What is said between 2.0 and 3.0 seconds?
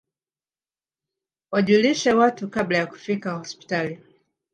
watu kabla ya